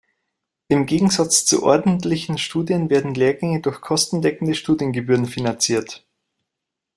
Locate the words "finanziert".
5.27-6.07